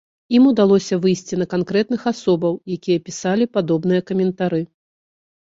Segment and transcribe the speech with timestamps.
[0.35, 4.61] Ім удалося выйсці на канкрэтных асобаў, якія пісалі падобныя каментары.